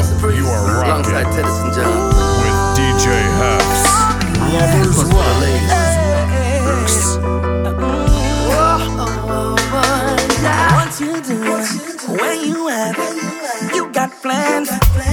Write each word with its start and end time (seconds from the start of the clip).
You 0.00 0.06
are 0.46 0.80
rocking. 0.80 1.12
Alongside 1.12 1.28
John. 1.74 1.92
With 2.40 2.58
DJ 2.74 3.04
Hacks, 3.36 3.82
Lovers 4.50 4.98
Rock. 5.12 5.44
What 10.72 10.90
you? 11.00 11.12
Where 12.16 12.34
you 12.34 12.68
at? 12.70 12.96
You 13.74 13.92
got 13.92 14.10
plans? 14.22 14.70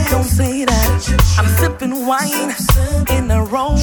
Don't 0.09 0.23
say 0.23 0.63
that. 0.63 1.35
I'm 1.37 1.47
sipping 1.59 2.05
wine 2.07 2.55
in 3.11 3.29
a 3.29 3.43
row. 3.43 3.75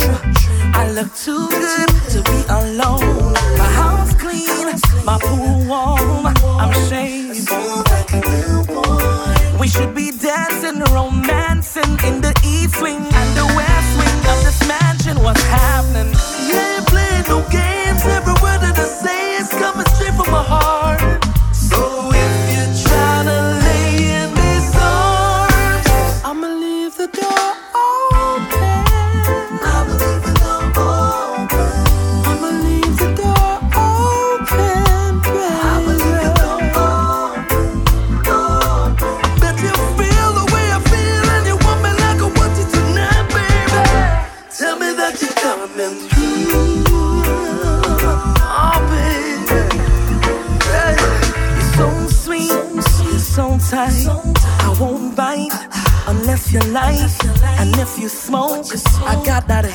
I 0.73 0.91
look 0.91 1.15
too 1.15 1.51
good 1.51 1.89
to 2.13 2.23
be 2.23 2.45
alone. 2.49 3.35
My 3.59 3.71
house 3.77 4.15
clean, 4.15 4.73
my 5.05 5.19
pool 5.21 5.67
warm. 5.69 6.27
I'm 6.59 6.73
shaved 6.89 8.44
should 9.75 9.95
be 9.95 10.13
dancing, 10.13 10.79
romancing 10.95 11.99
in 12.07 12.21
the 12.21 12.33
east 12.45 12.81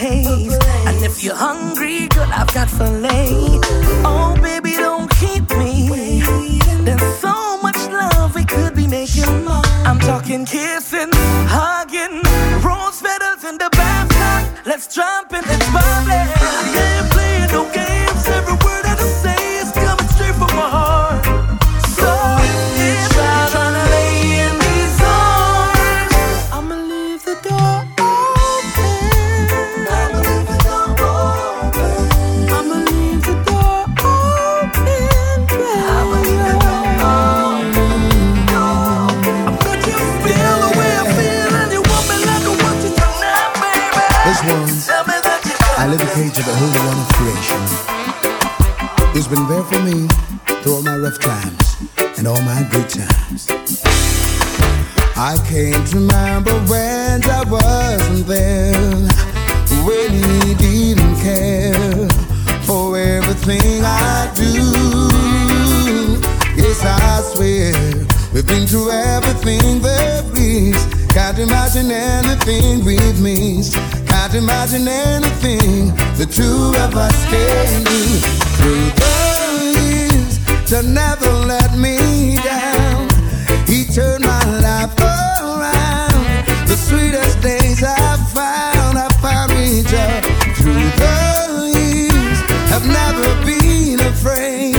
praise. 0.09 0.57
And 0.87 1.03
if 1.03 1.23
you're 1.23 1.35
hungry, 1.35 2.07
girl, 2.07 2.29
I've 2.31 2.53
got 2.53 2.69
filet. 2.69 3.29
Oh, 4.03 4.37
baby, 4.41 4.71
don't 4.71 5.09
keep 5.19 5.49
me. 5.57 6.21
There's 6.85 7.17
so 7.19 7.61
much 7.61 7.77
love 7.89 8.35
we 8.35 8.45
could 8.45 8.75
be 8.75 8.87
making. 8.87 9.47
I'm 9.87 9.99
talking 9.99 10.45
kids. 10.45 10.78
anything 72.49 72.83
we've. 72.83 73.73
Can't 74.07 74.33
imagine 74.33 74.87
anything 74.87 75.95
the 76.17 76.25
two 76.25 76.73
of 76.83 76.95
us 76.95 77.25
can 77.25 77.83
do. 77.83 78.03
Through 78.57 78.89
the 79.01 79.13
years, 79.79 80.69
to 80.69 80.83
never 80.83 81.29
let 81.45 81.77
me 81.77 82.37
down. 82.43 83.07
He 83.67 83.85
turned 83.85 84.23
my 84.23 84.43
life 84.59 84.97
around. 84.99 86.47
The 86.67 86.75
sweetest 86.75 87.41
days 87.41 87.83
I've 87.83 88.27
found, 88.31 88.97
I 88.97 89.07
found 89.21 89.51
each 89.53 89.93
other. 89.93 90.29
Through 90.59 90.89
the 91.03 91.71
years, 91.77 92.39
I've 92.73 92.87
never 92.87 93.45
been 93.45 93.99
afraid. 94.01 94.78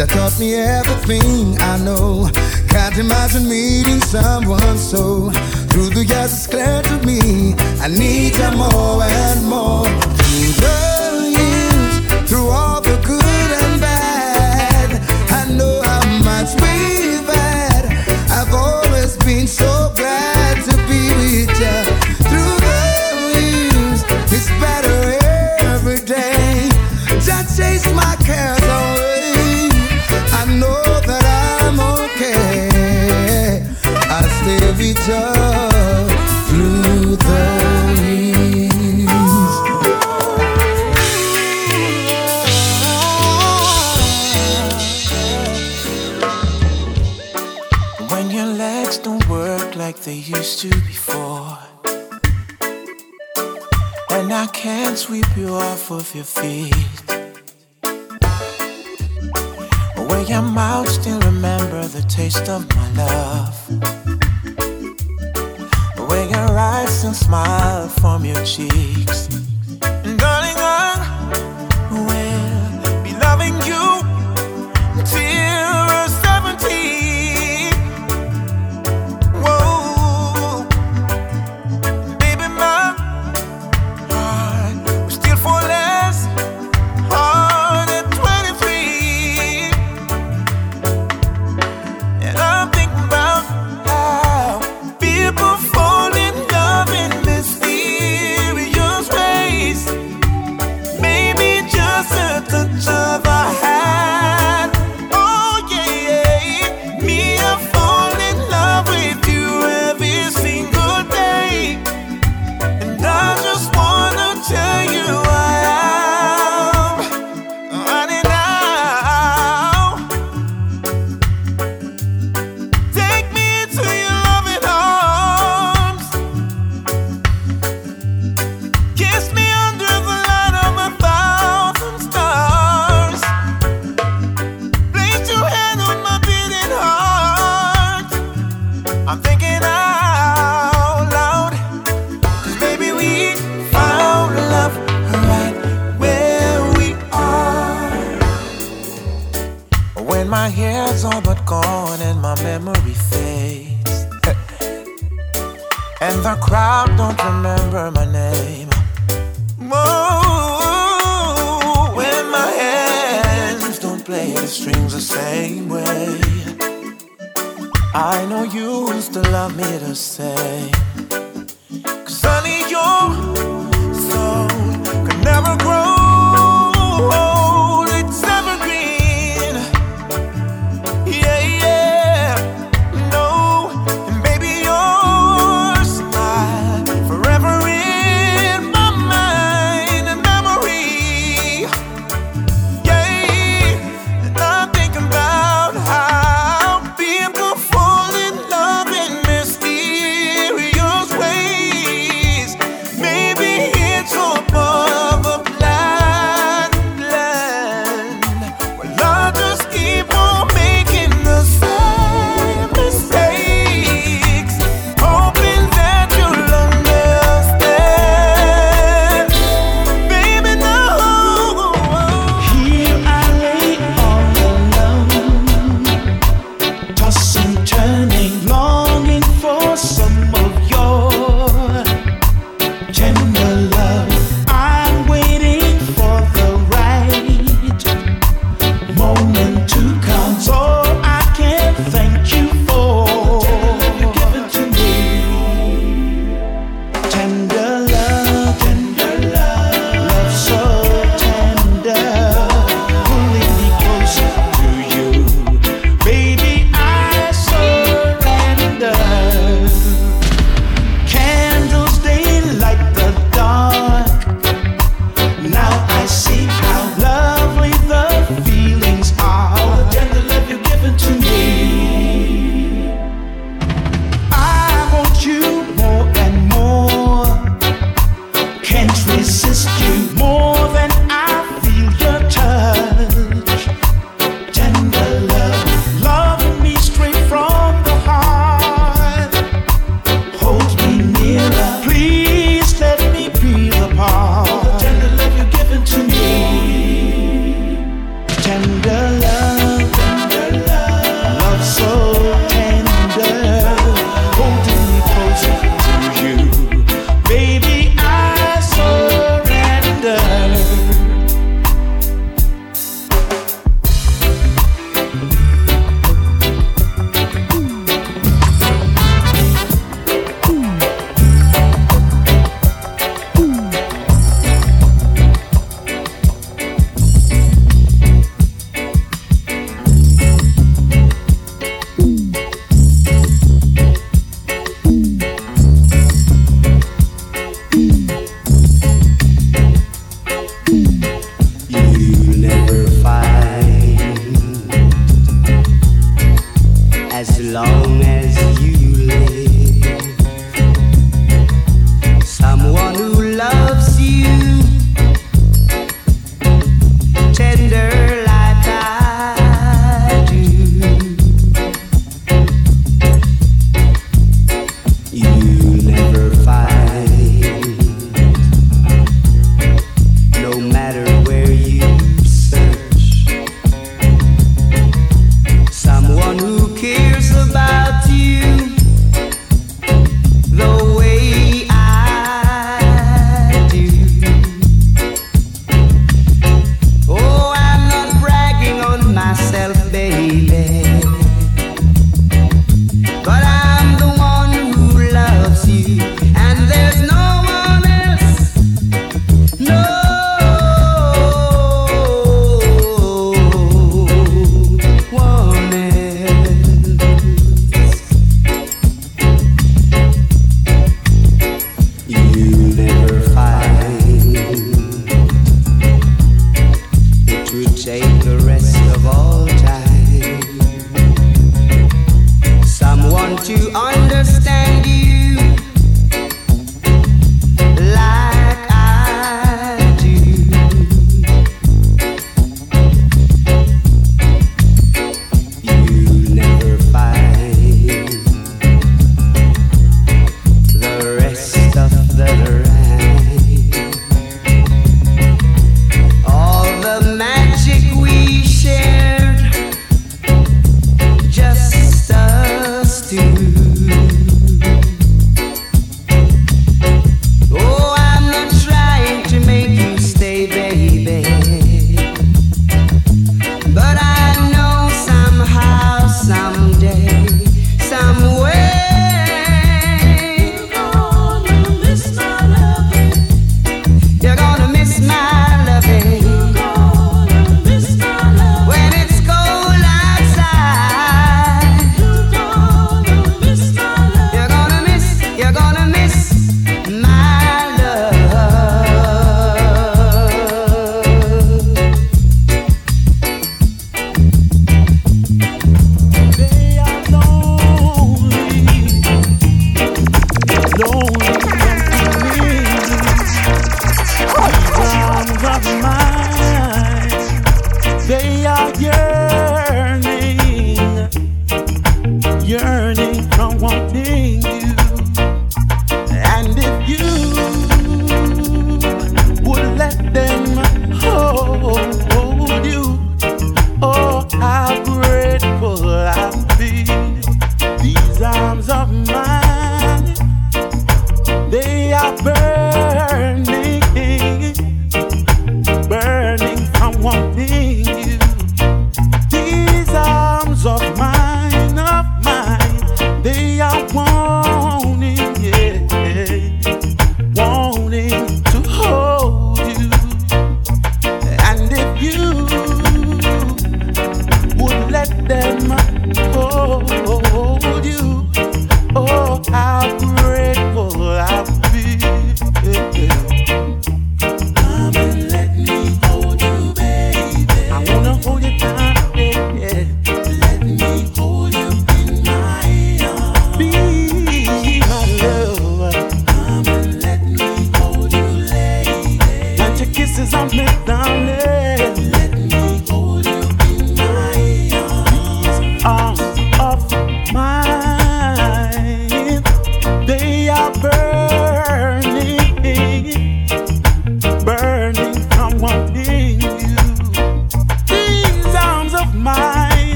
That 0.00 0.08
taught 0.08 0.40
me 0.40 0.54
everything 0.54 1.60
I 1.60 1.76
know. 1.76 2.30
Can't 2.68 2.96
imagine 2.96 3.46
meeting 3.46 4.00
someone 4.00 4.78
so. 4.78 5.30
Through 5.68 5.90
the 5.90 6.06
years, 6.06 6.32
it's 6.32 6.46
clear 6.46 6.80
to 6.80 7.06
me 7.06 7.52
I 7.82 7.88
need 7.88 8.34
her 8.36 8.56
more 8.56 9.02
and 9.02 9.44
more. 9.44 10.79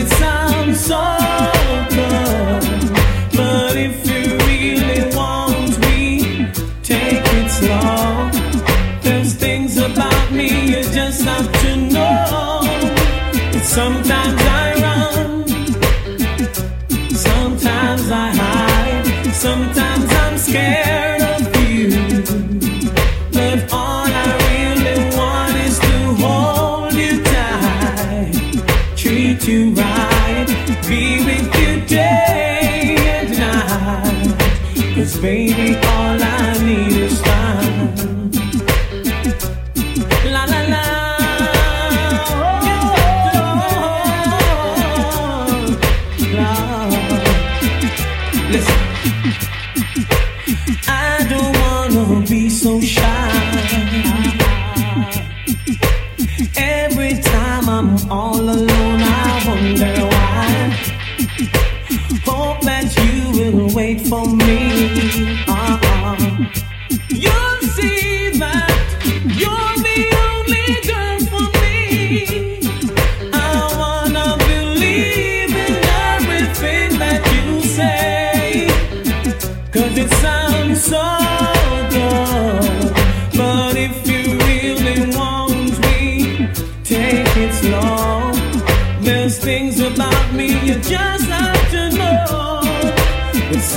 it 0.00 0.08
sound 0.08 0.76
so 0.76 0.94
but 3.36 3.76
if 3.76 3.96
you 4.10 4.24
really 4.48 5.02
want 5.16 5.72
me, 5.86 6.46
take 6.82 7.26
it 7.38 7.48
slow. 7.50 8.30
There's 9.02 9.34
things 9.34 9.76
about 9.76 10.30
me 10.30 10.48
you 10.72 10.82
just 10.98 11.24
to 11.62 11.76
know. 11.76 12.62
Sometimes 13.62 14.17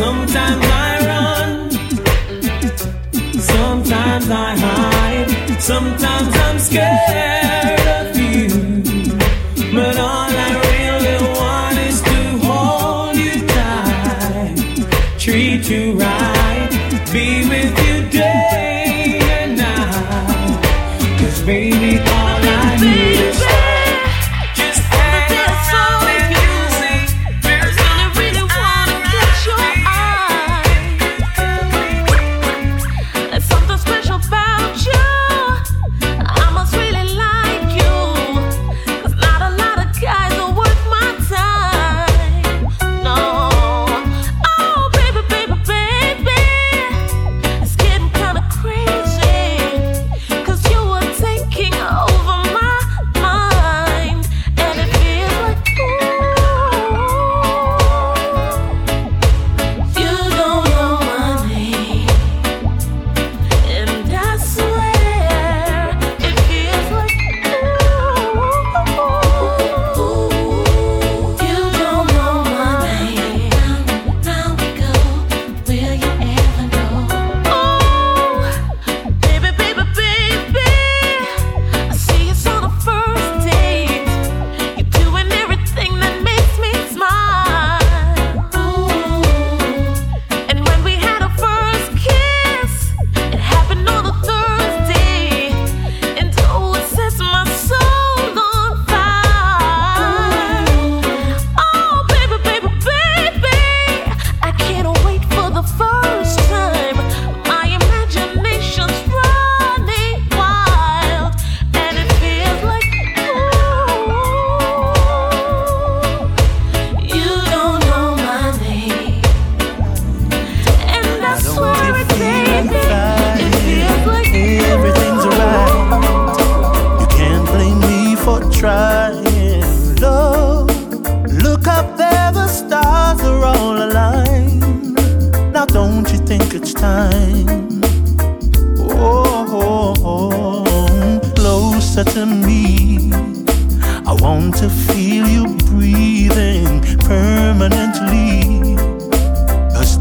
Sometimes 0.02 0.66
I 0.66 1.06
run, 1.06 1.70
sometimes 3.40 4.30
I 4.32 4.58
hide, 4.58 5.62
sometimes 5.62 6.36
I'm 6.38 6.58
scared. 6.58 7.81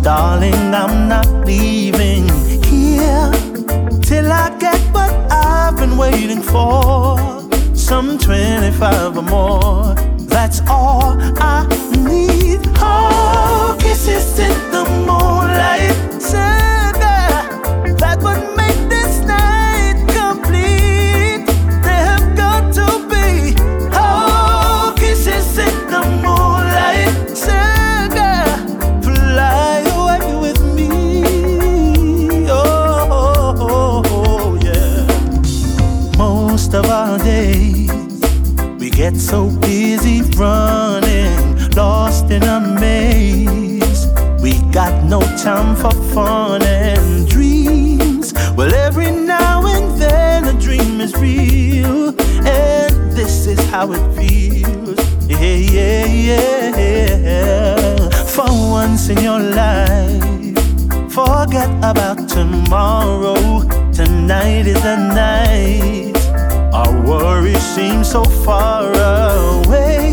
Darling, 0.03 0.75
I'm 0.75 1.09
not 1.09 1.27
leaving 1.45 2.27
here 2.65 3.31
till 4.03 4.33
I 4.33 4.57
get 4.59 4.81
what 4.95 5.11
I've 5.31 5.77
been 5.77 5.99
waiting 5.99 6.41
for. 6.41 7.19
Some 7.75 8.17
25 8.19 9.19
or 9.19 9.23
more, 9.23 9.95
that's 10.21 10.63
all 10.69 11.19
I 11.39 11.67
need. 11.99 12.61
Oh, 12.77 13.77
kisses 13.79 14.39
in 14.39 14.71
the 14.71 14.85
moonlight, 15.07 16.23
Santa, 16.23 17.95
that 17.99 18.23
would 18.23 18.57
make 18.57 18.89
time 45.43 45.75
for 45.75 45.91
fun 46.13 46.63
and 46.63 47.27
dreams. 47.27 48.35
Well, 48.57 48.75
every 48.75 49.11
now 49.11 49.65
and 49.67 49.99
then 49.99 50.45
a 50.45 50.61
dream 50.61 51.01
is 51.01 51.15
real, 51.17 52.09
and 52.47 53.13
this 53.13 53.47
is 53.47 53.59
how 53.71 53.91
it 53.93 54.05
feels. 54.15 54.99
Yeah, 55.27 56.05
yeah, 56.05 56.77
yeah. 56.77 58.09
For 58.35 58.51
once 58.51 59.09
in 59.09 59.19
your 59.23 59.41
life, 59.41 60.59
forget 61.11 61.71
about 61.79 62.29
tomorrow. 62.29 63.63
Tonight 63.93 64.67
is 64.67 64.83
the 64.83 64.97
night. 64.97 66.17
Our 66.75 67.01
worries 67.01 67.63
seem 67.75 68.05
so 68.05 68.25
far 68.25 68.93
away. 68.93 70.10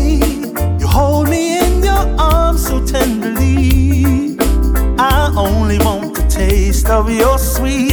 taste 6.78 6.90
of 6.90 7.10
your 7.10 7.38
sweet 7.38 7.87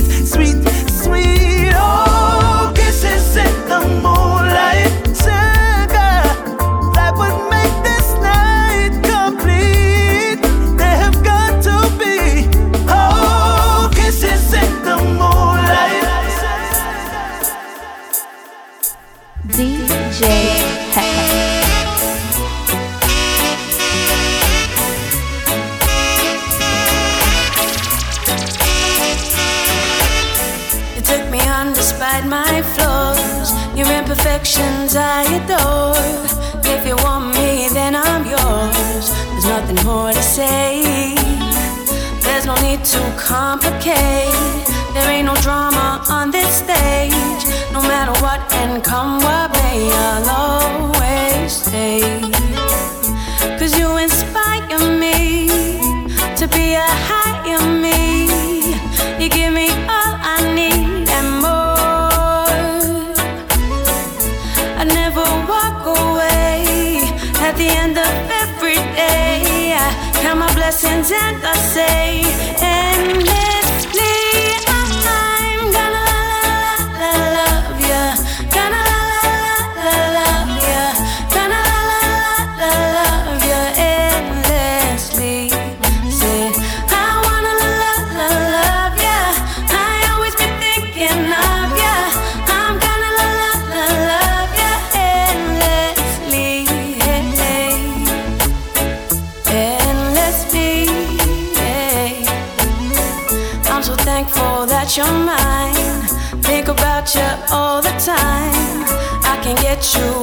you 109.94 110.15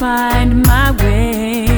find 0.00 0.62
my 0.66 0.90
way 0.92 1.69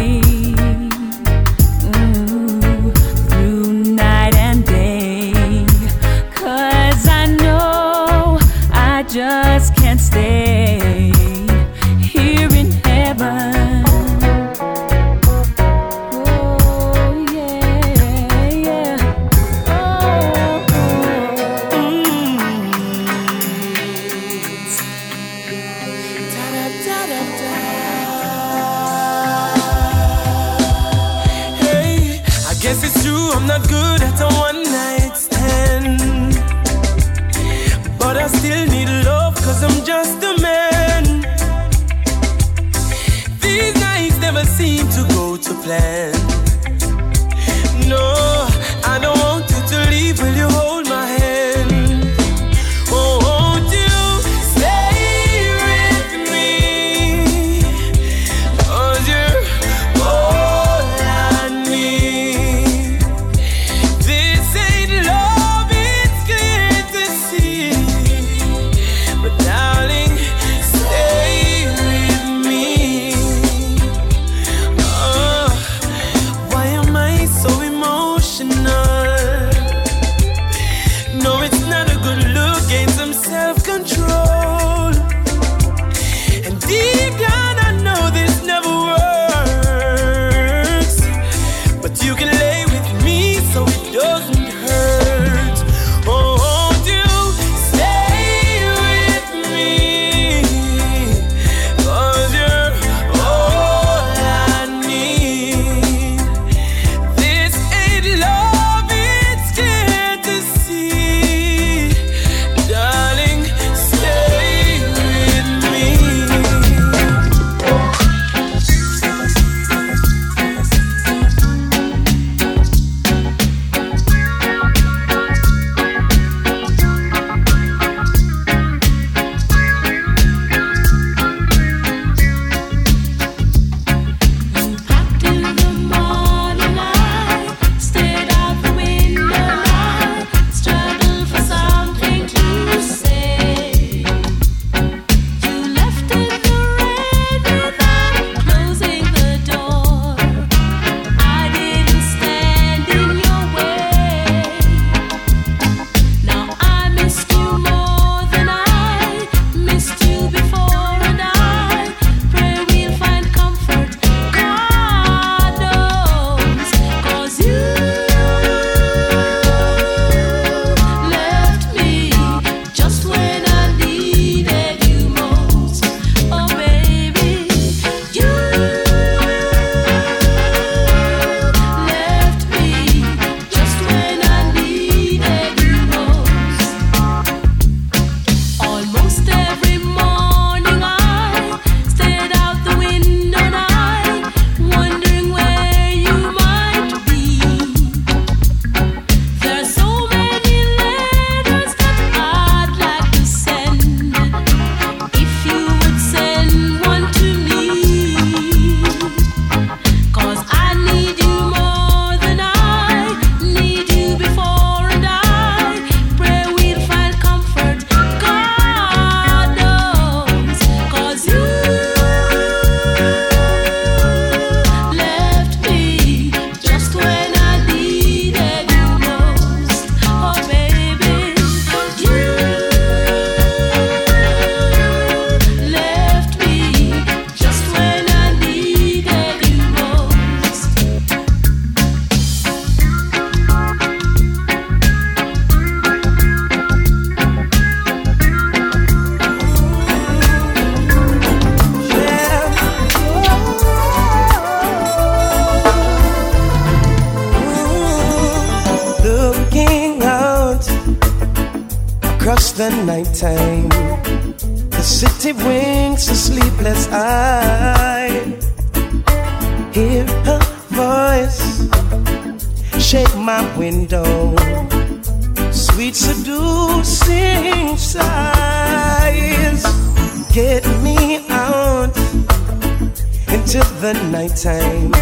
nighttime. 284.23 284.93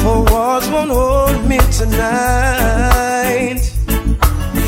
Four 0.00 0.24
walls 0.30 0.66
won't 0.70 0.90
hold 0.90 1.44
me 1.46 1.58
tonight. 1.80 3.62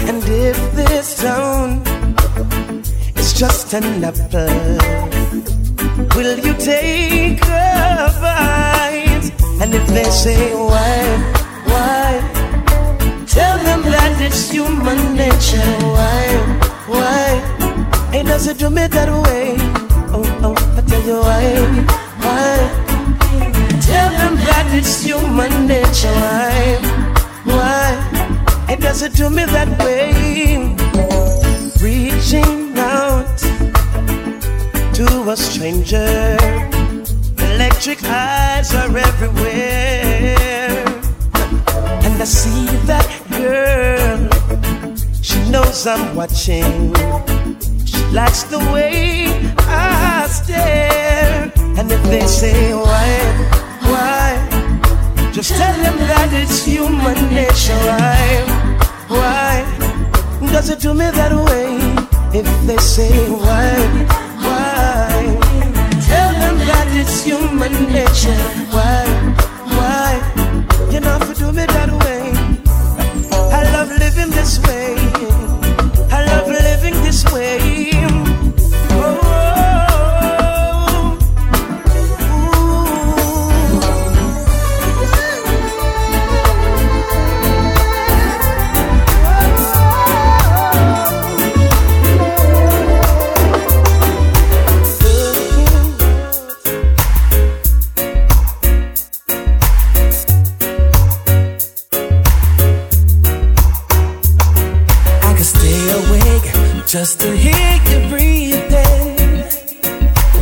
And 0.09 0.23
if 0.49 0.59
this 0.75 1.23
town 1.23 1.83
is 3.17 3.33
just 3.33 3.73
an 3.73 4.05
apple, 4.05 4.77
will 6.15 6.39
you 6.47 6.55
take 6.55 7.41
a 7.45 8.13
bite? 8.21 9.27
And 9.63 9.75
if 9.75 9.87
they 9.97 10.09
say 10.25 10.55
why, 10.55 11.01
why? 11.73 12.09
Tell 13.27 13.57
them 13.69 13.83
that 13.95 14.21
it's 14.21 14.51
human 14.51 15.01
nature. 15.17 15.73
Why, 15.97 16.25
why? 16.93 17.25
It 18.13 18.25
doesn't 18.25 18.59
do 18.59 18.69
me 18.69 18.87
that 18.87 19.11
way. 19.25 19.57
Oh, 20.15 20.25
oh, 20.47 20.57
I 20.77 20.81
tell 20.89 21.03
you 21.09 21.19
why, 21.21 21.45
why? 22.25 22.86
That 24.57 24.73
it's 24.73 25.03
human 25.03 25.67
nature. 25.67 26.09
Why, 26.17 26.81
why? 27.45 27.93
It 28.73 28.81
doesn't 28.81 29.15
do 29.15 29.29
me 29.29 29.45
that 29.45 29.69
way. 29.85 30.57
Reaching 31.79 32.73
out 32.79 33.37
to 34.95 35.07
a 35.29 35.37
stranger. 35.37 36.39
Electric 37.37 38.03
eyes 38.05 38.75
are 38.75 38.97
everywhere. 38.97 40.81
And 42.07 42.15
I 42.17 42.25
see 42.25 42.65
that 42.89 43.09
girl. 43.37 44.19
She 45.21 45.39
knows 45.51 45.87
I'm 45.87 46.17
watching. 46.17 46.95
She 47.85 48.01
likes 48.11 48.45
the 48.45 48.61
way 48.73 49.29
I 49.69 50.27
stare. 50.29 51.53
And 51.77 51.93
if 51.93 52.03
they 52.05 52.27
say 52.27 52.73
why, 52.73 53.21
why, 53.93 54.36
just 55.37 55.51
tell 55.51 55.77
them 55.83 55.99
that 55.99 56.33
it's 56.33 56.65
human 56.65 57.13
nature. 57.29 57.77
Why, 57.85 59.61
why, 60.41 60.51
does 60.51 60.71
it 60.71 60.81
do 60.81 60.95
me 60.95 61.11
that 61.11 61.31
way? 61.31 61.77
If 62.33 62.49
they 62.67 62.79
say 62.79 63.13
why, 63.29 63.77
why, 64.41 65.13
tell 66.09 66.33
them 66.41 66.57
that 66.65 66.89
it's 66.97 67.23
human 67.23 67.75
nature. 67.93 68.33
Why, 68.73 69.05
why, 69.77 70.89
you 70.91 71.01
know, 71.01 71.19
if 71.21 71.29
you 71.29 71.35
do 71.35 71.53
me 71.53 71.67
that 71.67 71.93
way. 72.01 72.33
I 73.53 73.63
love 73.75 73.91
living 73.91 74.31
this 74.31 74.59
way. 74.61 74.97
I 76.17 76.25
love 76.33 76.49
living 76.49 76.95
this 77.05 77.31
way. 77.31 78.26
Just 106.99 107.21
to 107.21 107.37
hear 107.37 107.73
you 107.91 108.09
breathing. 108.09 109.43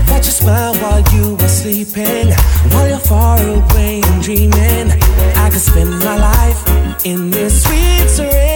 Watch 0.09 0.27
you 0.27 0.35
smile 0.43 0.73
while 0.77 1.03
you 1.13 1.35
were 1.35 1.49
sleeping, 1.49 2.29
while 2.71 2.89
you're 2.89 2.99
far 2.99 3.39
away 3.41 4.03
and 4.05 4.23
dreaming. 4.23 4.87
I 5.35 5.51
could 5.51 5.61
spend 5.61 5.91
my 5.91 6.17
life 6.17 7.05
in 7.05 7.33
this 7.33 7.65
sweet 7.65 8.09
surrender. 8.09 8.54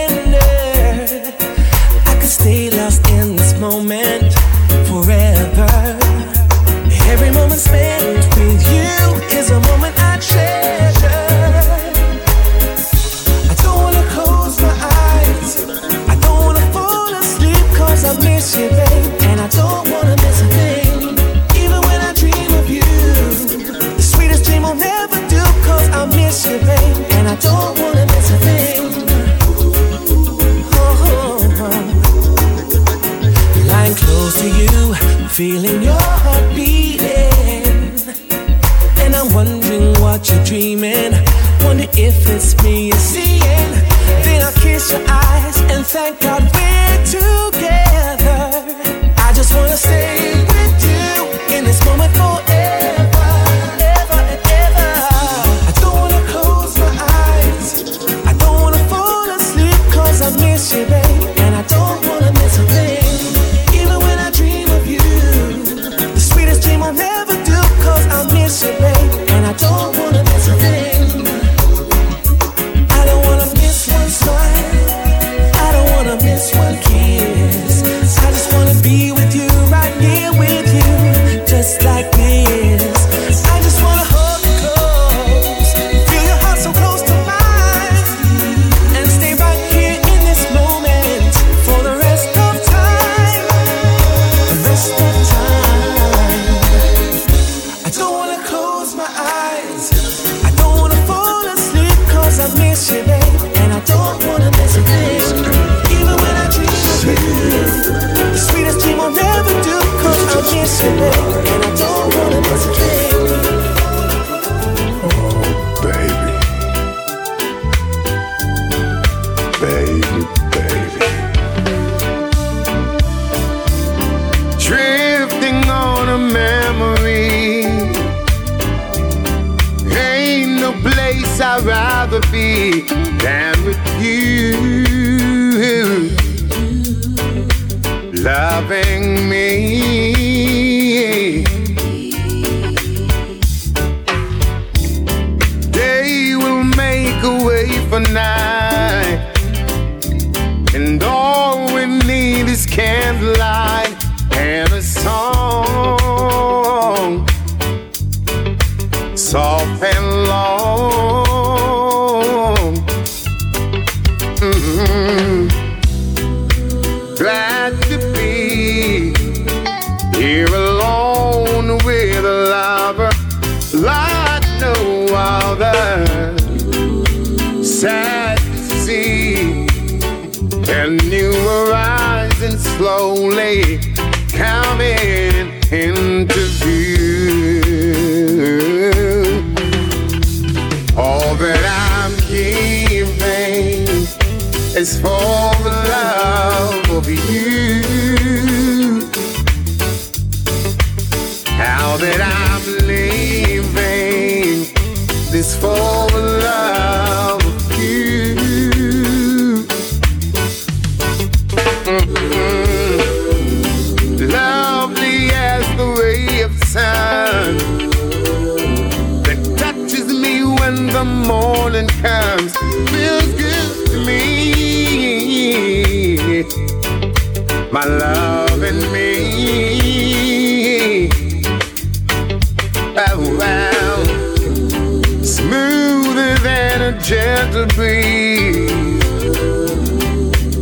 gentle 237.09 237.65
breeze 237.69 238.71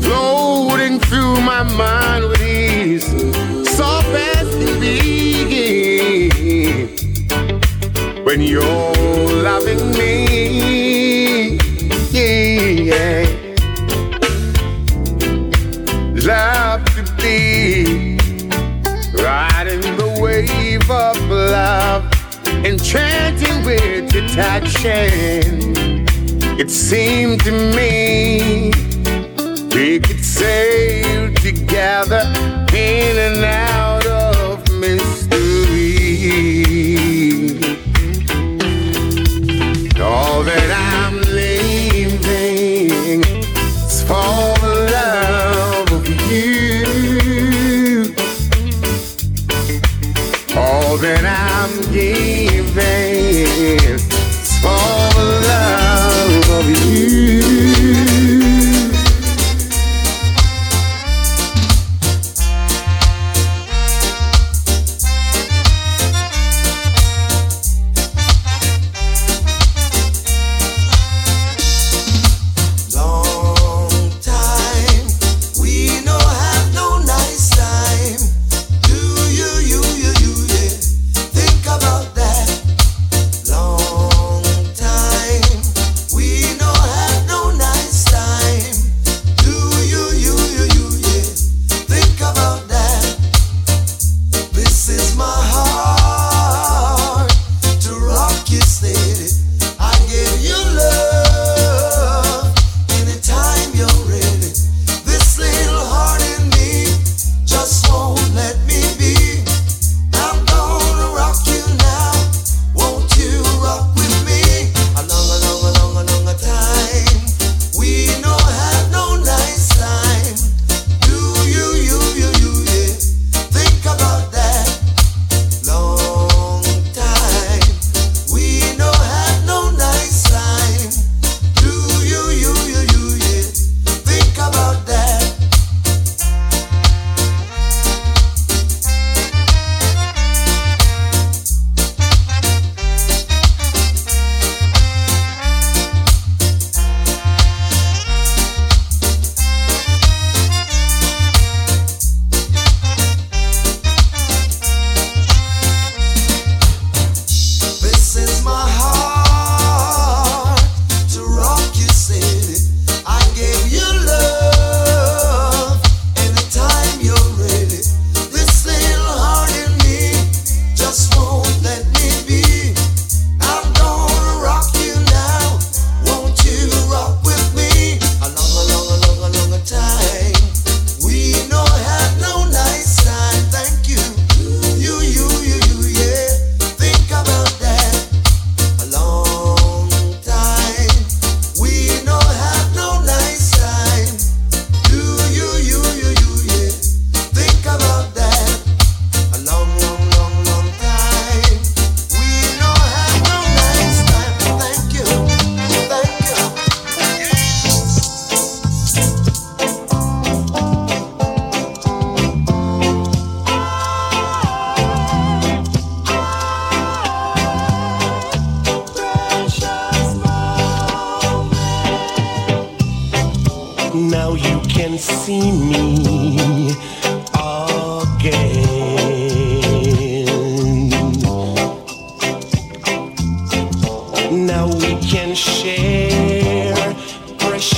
floating 0.01 1.01
through 1.01 1.41
my 1.41 1.65
mind 1.65 2.25
with 2.29 2.41
ease, 2.41 3.05
soft 3.77 4.07
as 4.11 4.49
can 4.55 4.81
be. 4.81 6.87
When 8.23 8.41
you're 8.43 8.63
loving 9.43 9.91
me, 9.99 11.59
yeah. 12.13 13.27
love 16.15 16.85
to 16.95 17.03
be 17.21 18.19
riding 19.21 19.81
the 19.97 20.17
wave 20.21 20.89
of 20.89 21.21
love, 21.29 22.05
enchanting 22.65 23.65
with 23.65 24.15
your 24.15 24.29
touch. 24.29 24.85
It 26.67 26.73
seemed 26.73 27.45
to 27.45 27.53
me. 27.77 28.66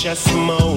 just 0.09 0.35
more 0.35 0.68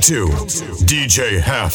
to 0.00 0.28
djhef.com. 0.86 1.70